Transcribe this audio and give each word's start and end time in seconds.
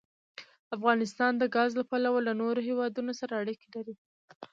افغانستان 0.75 1.31
د 1.37 1.43
ګاز 1.55 1.71
له 1.79 1.83
پلوه 1.89 2.19
له 2.27 2.33
نورو 2.41 2.59
هېوادونو 2.69 3.11
سره 3.21 3.33
اړیکې 3.41 3.67
لري. 3.75 3.95